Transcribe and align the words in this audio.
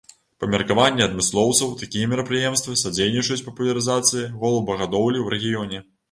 Па 0.43 0.47
меркаванні 0.51 1.03
адмыслоўцаў, 1.07 1.73
такія 1.81 2.07
мерапрыемствы 2.13 2.73
садзейнічаюць 2.83 3.45
папулярызацыі 3.49 4.25
голубагадоўлі 4.45 5.17
ў 5.21 5.27
рэгіёне. 5.35 5.83